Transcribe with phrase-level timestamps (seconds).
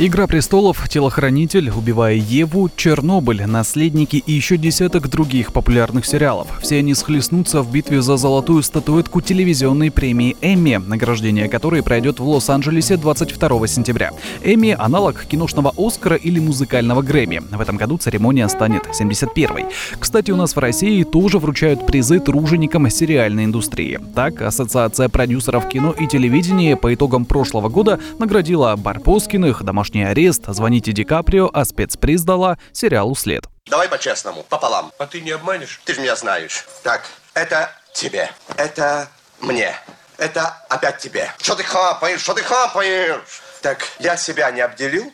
[0.00, 6.46] Игра престолов, телохранитель, убивая Еву, Чернобыль, наследники и еще десяток других популярных сериалов.
[6.62, 12.28] Все они схлестнутся в битве за золотую статуэтку телевизионной премии Эмми, награждение которой пройдет в
[12.28, 14.12] Лос-Анджелесе 22 сентября.
[14.44, 17.42] Эмми– аналог киношного Оскара или музыкального Грэмми.
[17.50, 19.66] В этом году церемония станет 71-й.
[19.98, 23.98] Кстати, у нас в России тоже вручают призы труженикам сериальной индустрии.
[24.14, 30.44] Так, Ассоциация продюсеров кино и телевидения по итогам прошлого года наградила Барбоскиных, домашних домашний арест,
[30.48, 33.44] звоните Ди Каприо, а спецприз дала сериалу «След».
[33.66, 34.92] Давай по-честному, пополам.
[34.98, 35.80] А ты не обманешь?
[35.84, 36.66] Ты же меня знаешь.
[36.82, 37.02] Так,
[37.34, 39.08] это тебе, это
[39.40, 39.74] мне,
[40.18, 41.30] это опять тебе.
[41.40, 43.42] Что ты хапаешь, что ты хапаешь?
[43.62, 45.12] Так, я себя не обделил?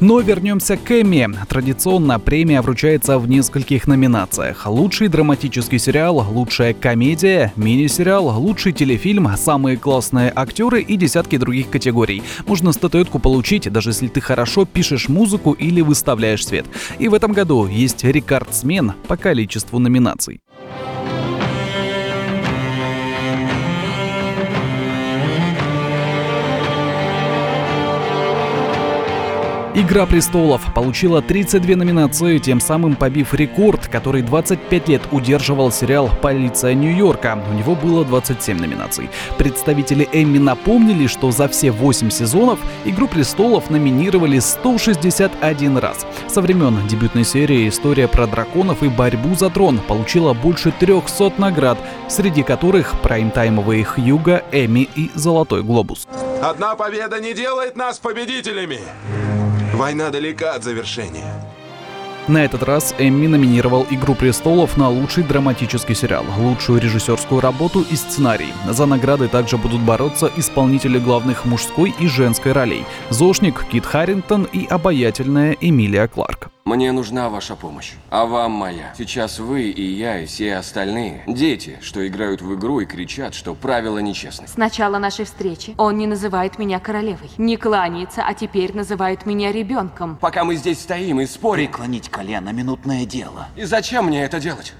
[0.00, 1.28] Но вернемся к Эмми.
[1.46, 4.66] Традиционно премия вручается в нескольких номинациях.
[4.66, 12.22] Лучший драматический сериал, лучшая комедия, мини-сериал, лучший телефильм, самые классные актеры и десятки других категорий.
[12.46, 16.64] Можно статуэтку получить, даже если ты хорошо пишешь музыку или выставляешь свет.
[16.98, 20.40] И в этом году есть рекордсмен по количеству номинаций.
[29.80, 36.74] «Игра престолов» получила 32 номинации, тем самым побив рекорд, который 25 лет удерживал сериал «Полиция
[36.74, 37.42] Нью-Йорка».
[37.50, 39.08] У него было 27 номинаций.
[39.38, 46.04] Представители Эмми напомнили, что за все 8 сезонов «Игру престолов» номинировали 161 раз.
[46.28, 51.78] Со времен дебютной серии «История про драконов и борьбу за трон» получила больше 300 наград,
[52.06, 56.06] среди которых прайм-таймовые «Хьюга», «Эмми» и «Золотой глобус».
[56.42, 58.80] Одна победа не делает нас победителями.
[59.74, 61.32] Война далека от завершения.
[62.28, 67.96] На этот раз Эмми номинировал «Игру престолов» на лучший драматический сериал, лучшую режиссерскую работу и
[67.96, 68.52] сценарий.
[68.68, 74.66] За награды также будут бороться исполнители главных мужской и женской ролей– Зошник Кит Харрингтон и
[74.66, 76.50] обаятельная Эмилия Кларк.
[76.70, 78.94] Мне нужна ваша помощь, а вам моя.
[78.96, 83.56] Сейчас вы и я, и все остальные– дети, что играют в игру и кричат, что
[83.56, 84.46] правила нечестны.
[84.46, 89.50] С начала нашей встречи он не называет меня королевой, не кланяется, а теперь называет меня
[89.50, 90.16] ребенком.
[90.20, 91.66] Пока мы здесь стоим и спорим...
[91.66, 93.48] Преклонить колено– минутное дело.
[93.56, 94.72] И зачем мне это делать?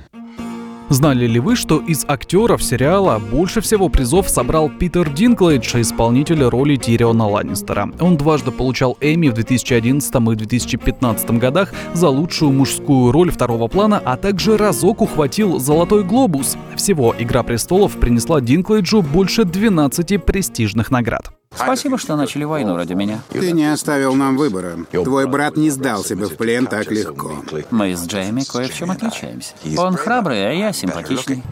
[0.90, 6.74] Знали ли вы, что из актеров сериала больше всего призов собрал Питер Динклэйдж, исполнитель роли
[6.74, 7.92] Тириона Ланнистера?
[8.00, 14.02] Он дважды получал Эмми в 2011 и 2015 годах за лучшую мужскую роль второго плана,
[14.04, 16.56] а также разок ухватил «Золотой глобус».
[16.74, 21.30] Всего «Игра престолов» принесла Динклэйджу больше 12 престижных наград.
[21.54, 23.20] Спасибо, что начали войну ради меня.
[23.28, 24.78] Ты не оставил нам выбора.
[24.90, 27.32] Твой брат не сдался бы в плен так легко.
[27.70, 29.54] Мы с Джейми кое в чем отличаемся.
[29.76, 31.42] Он храбрый, а я симпатичный.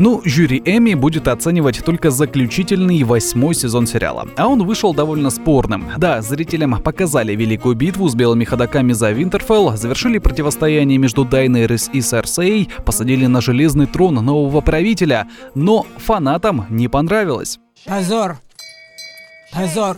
[0.00, 4.26] Ну, жюри Эми будет оценивать только заключительный восьмой сезон сериала.
[4.36, 5.86] А он вышел довольно спорным.
[5.98, 12.00] Да, зрителям показали великую битву с белыми ходаками за Винтерфелл, завершили противостояние между Дайнерис и
[12.00, 15.28] Серсей, посадили на железный трон нового правителя.
[15.54, 17.60] Но фанатам не понравилось.
[17.86, 18.38] Позор!
[19.54, 19.96] Позор!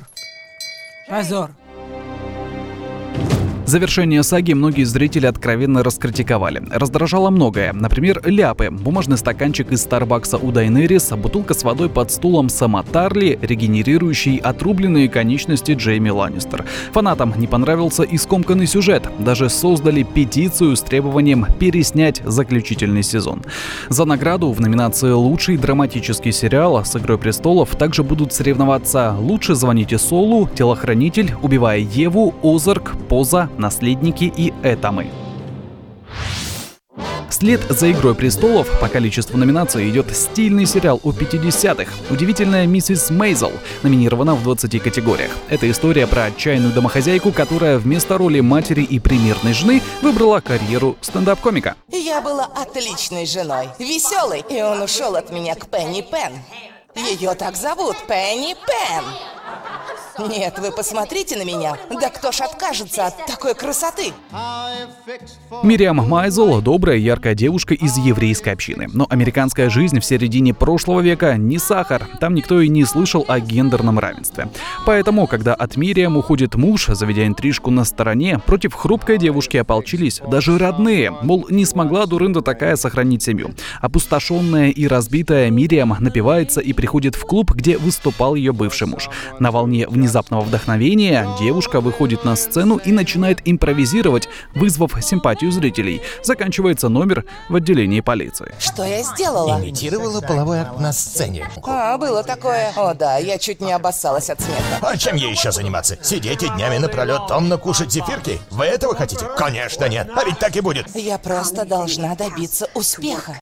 [1.09, 1.51] Позор!
[3.67, 6.63] Завершение саги многие зрители откровенно раскритиковали.
[6.71, 7.73] Раздражало многое.
[7.73, 13.37] Например, ляпы, бумажный стаканчик из Старбакса у Дайнерис, бутылка с водой под стулом сама Тарли,
[13.43, 16.65] регенерирующий отрубленные конечности Джейми Ланнистер.
[16.93, 19.03] Фанатам не понравился и скомканный сюжет.
[19.19, 23.43] Даже создали петицию с требованием переснять заключительный сезон.
[23.89, 29.99] За награду в номинации «Лучший драматический сериал» с «Игрой престолов» также будут соревноваться «Лучше звоните
[29.99, 35.11] Солу», «Телохранитель», «Убивая Еву», «Озарк», «Поза», наследники и это мы.
[37.29, 41.93] Вслед за «Игрой престолов» по количеству номинаций идет стильный сериал о 50-х.
[42.09, 43.51] Удивительная миссис Мейзел
[43.83, 45.33] номинирована в 20 категориях.
[45.51, 51.75] Это история про отчаянную домохозяйку, которая вместо роли матери и примерной жены выбрала карьеру стендап-комика.
[51.91, 56.33] Я была отличной женой, веселой, и он ушел от меня к Пенни Пен.
[56.95, 59.05] Ее так зовут, Пенни Пен.
[60.19, 61.77] Нет, вы посмотрите на меня.
[62.01, 64.13] Да кто ж откажется от такой красоты?
[65.63, 68.89] Мириам Майзел– добрая, яркая девушка из еврейской общины.
[68.93, 72.09] Но американская жизнь в середине прошлого века не сахар.
[72.19, 74.49] Там никто и не слышал о гендерном равенстве.
[74.87, 80.57] Поэтому, когда от Мириам уходит муж, заведя интрижку на стороне, против хрупкой девушки ополчились даже
[80.57, 81.11] родные.
[81.11, 83.51] Мол, не смогла дурында такая сохранить семью.
[83.83, 89.11] Опустошенная и разбитая Мириам напивается и приходит в клуб, где выступал ее бывший муж.
[89.39, 96.01] На волне внезапного внезапного вдохновения девушка выходит на сцену и начинает импровизировать, вызвав симпатию зрителей.
[96.23, 98.55] Заканчивается номер в отделении полиции.
[98.61, 99.59] Что я сделала?
[99.59, 101.49] Имитировала половой акт на сцене.
[101.65, 102.73] А, было такое.
[102.77, 104.79] О, да, я чуть не обоссалась от смеха.
[104.81, 105.99] А чем ей еще заниматься?
[106.01, 108.39] Сидеть и днями напролет томно кушать зефирки?
[108.51, 109.27] Вы этого хотите?
[109.37, 110.09] Конечно нет.
[110.15, 110.87] А ведь так и будет.
[110.95, 113.41] Я просто должна добиться успеха.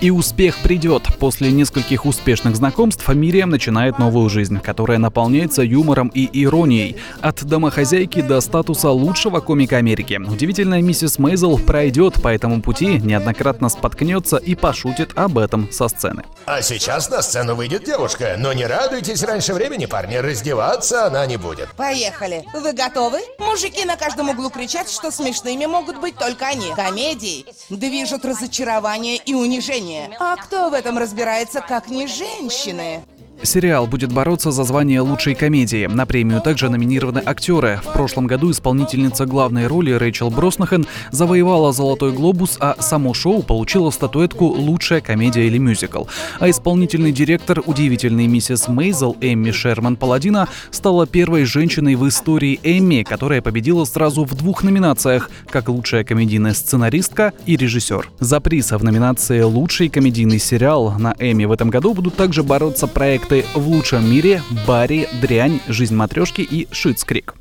[0.00, 1.02] И успех придет.
[1.18, 6.96] После нескольких успешных знакомств Мириам начинает новую жизнь, которая наполняется юмором и иронией.
[7.20, 10.18] От домохозяйки до статуса лучшего комика Америки.
[10.26, 16.24] Удивительная миссис Мейзел пройдет по этому пути, неоднократно споткнется и пошутит об этом со сцены.
[16.46, 18.36] А сейчас на сцену выйдет девушка.
[18.38, 20.16] Но не радуйтесь раньше времени, парни.
[20.16, 21.68] Раздеваться она не будет.
[21.76, 22.46] Поехали.
[22.54, 23.18] Вы готовы?
[23.38, 26.72] Мужики на каждом углу кричат, что смешными могут быть только они.
[26.74, 29.89] Комедии движут разочарование и унижение.
[30.18, 33.02] А кто в этом разбирается, как не женщины?
[33.42, 35.86] Сериал будет бороться за звание лучшей комедии.
[35.86, 37.80] На премию также номинированы актеры.
[37.82, 43.90] В прошлом году исполнительница главной роли Рэйчел Броснахен завоевала «Золотой глобус», а само шоу получило
[43.90, 46.04] статуэтку «Лучшая комедия или мюзикл».
[46.38, 53.04] А исполнительный директор «Удивительной миссис Мейзел» Эмми Шерман Паладина стала первой женщиной в истории Эмми,
[53.04, 58.10] которая победила сразу в двух номинациях, как лучшая комедийная сценаристка и режиссер.
[58.20, 62.86] За приз в номинации «Лучший комедийный сериал» на Эмми в этом году будут также бороться
[62.86, 67.34] проекты проекты «В лучшем мире», «Барри», «Дрянь», «Жизнь матрешки» и «Шиц Крик».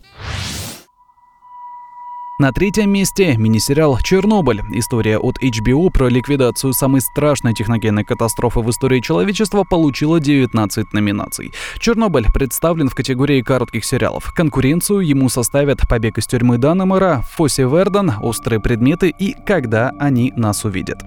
[2.39, 4.61] На третьем месте мини-сериал «Чернобыль».
[4.71, 11.51] История от HBO про ликвидацию самой страшной техногенной катастрофы в истории человечества получила 19 номинаций.
[11.79, 14.31] «Чернобыль» представлен в категории коротких сериалов.
[14.33, 20.63] Конкуренцию ему составят «Побег из тюрьмы Даннемора», «Фосси Верден», «Острые предметы» и «Когда они нас
[20.63, 21.03] увидят».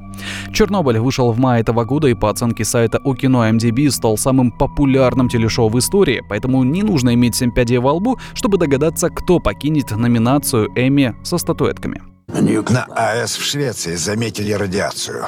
[0.53, 4.51] «Чернобыль» вышел в мае этого года и по оценке сайта о кино MDB стал самым
[4.51, 9.39] популярным телешоу в истории, поэтому не нужно иметь семь пядей во лбу, чтобы догадаться, кто
[9.39, 12.03] покинет номинацию Эмми со статуэтками.
[12.29, 15.27] На АЭС в Швеции заметили радиацию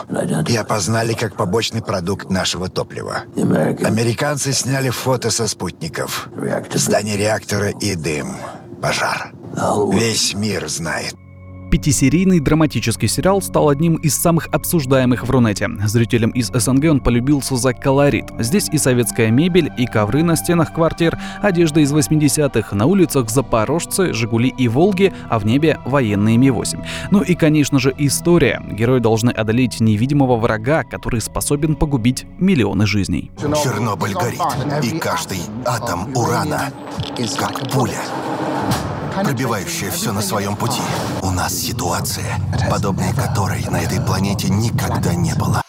[0.48, 3.24] и опознали как побочный продукт нашего топлива.
[3.36, 6.28] Американцы сняли фото со спутников.
[6.72, 8.36] Здание реактора и дым.
[8.80, 9.32] Пожар.
[9.92, 11.14] Весь мир знает.
[11.74, 15.68] Пятисерийный драматический сериал стал одним из самых обсуждаемых в Рунете.
[15.84, 18.26] Зрителям из СНГ он полюбился за колорит.
[18.38, 24.12] Здесь и советская мебель, и ковры на стенах квартир, одежда из 80-х, на улицах Запорожцы,
[24.12, 26.78] Жигули и Волги, а в небе военные Ми-8.
[27.10, 28.62] Ну и, конечно же, история.
[28.70, 33.32] Герои должны одолеть невидимого врага, который способен погубить миллионы жизней.
[33.36, 34.40] Чернобыль горит,
[34.80, 36.72] и каждый атом урана,
[37.36, 37.98] как пуля,
[39.22, 40.82] пробивающая все на своем пути.
[41.22, 42.40] У нас ситуация,
[42.70, 45.63] подобной которой на этой планете никогда не было.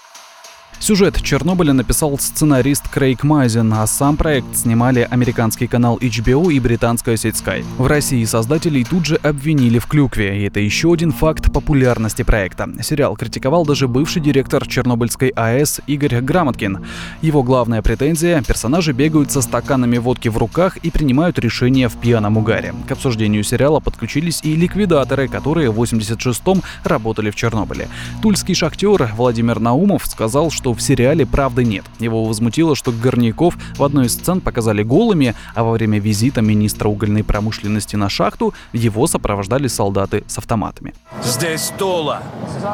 [0.85, 7.17] Сюжет Чернобыля написал сценарист Крейг Мазин, а сам проект снимали американский канал HBO и британская
[7.17, 7.65] сеть Sky.
[7.79, 12.69] В России создателей тут же обвинили в клюкве, и это еще один факт популярности проекта.
[12.83, 16.85] Сериал критиковал даже бывший директор Чернобыльской АЭС Игорь Грамоткин.
[17.23, 22.37] Его главная претензия– персонажи бегают со стаканами водки в руках и принимают решения в пьяном
[22.37, 22.75] угаре.
[22.87, 27.87] К обсуждению сериала подключились и ликвидаторы, которые в 86-м работали в Чернобыле.
[28.21, 31.85] Тульский шахтер Владимир Наумов сказал, что в сериале правды нет.
[31.99, 36.87] Его возмутило, что Горняков в одной из сцен показали голыми, а во время визита министра
[36.87, 40.93] угольной промышленности на шахту его сопровождали солдаты с автоматами.
[41.23, 42.21] Здесь Тула.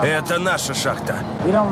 [0.03, 1.15] Это наша шахта.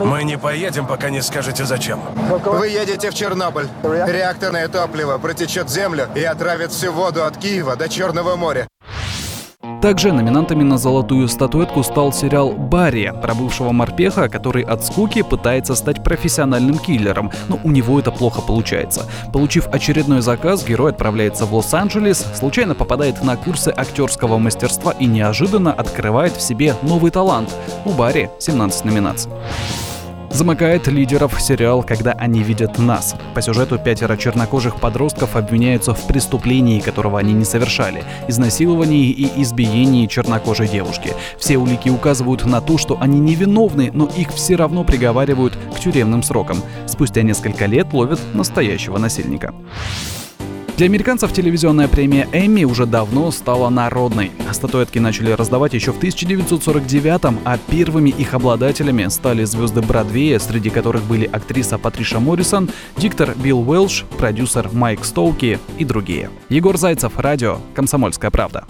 [0.04, 2.00] Мы не поедем, пока не скажете зачем.
[2.46, 3.68] Вы едете в Чернобыль.
[3.84, 8.68] Реакторное топливо протечет землю и отравит всю воду от Киева до Черного моря.
[9.82, 15.74] Также номинантами на золотую статуэтку стал сериал «Барри» про бывшего морпеха, который от скуки пытается
[15.74, 19.06] стать профессиональным киллером, но у него это плохо получается.
[19.32, 25.72] Получив очередной заказ, герой отправляется в Лос-Анджелес, случайно попадает на курсы актерского мастерства и неожиданно
[25.72, 27.50] открывает в себе новый талант.
[27.86, 29.32] У Барри 17 номинаций.
[30.32, 33.16] Замыкает лидеров сериал «Когда они видят нас».
[33.34, 40.06] По сюжету пятеро чернокожих подростков обвиняются в преступлении, которого они не совершали, изнасиловании и избиении
[40.06, 41.14] чернокожей девушки.
[41.38, 46.22] Все улики указывают на то, что они невиновны, но их все равно приговаривают к тюремным
[46.22, 46.62] срокам.
[46.86, 49.54] Спустя несколько лет ловят настоящего насильника.
[50.80, 54.32] Для американцев телевизионная премия Эмми уже давно стала народной.
[54.54, 61.04] Статуэтки начали раздавать еще в 1949-м, а первыми их обладателями стали звезды Бродвея, среди которых
[61.04, 66.30] были актриса Патриша Моррисон, диктор Билл Уэлш, продюсер Майк Стоуки и другие.
[66.48, 68.64] Егор Зайцев, радио «Комсомольская правда».